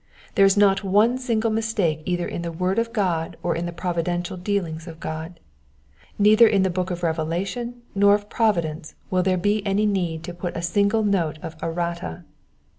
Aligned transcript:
There 0.33 0.47
is 0.47 0.57
not 0.57 0.83
one 0.83 1.19
single 1.19 1.51
mistake 1.51 2.01
either 2.05 2.27
in 2.27 2.41
the 2.41 2.51
word 2.51 2.79
of 2.79 2.91
God 2.91 3.37
or 3.43 3.55
in 3.55 3.67
the 3.67 3.71
providential 3.71 4.35
dealings 4.35 4.87
of 4.87 4.99
God. 4.99 5.39
Neither 6.17 6.47
in 6.47 6.63
the 6.63 6.71
book 6.71 6.89
of 6.89 7.03
revelation 7.03 7.83
nor 7.93 8.15
of 8.15 8.27
providence 8.27 8.95
will 9.11 9.21
there 9.21 9.37
be 9.37 9.63
any 9.63 9.85
need 9.85 10.23
to 10.23 10.33
put 10.33 10.57
a 10.57 10.63
single 10.63 11.03
note 11.03 11.37
of 11.43 11.55
errata. 11.61 12.23